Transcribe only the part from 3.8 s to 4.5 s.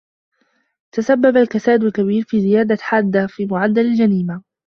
الجريمة.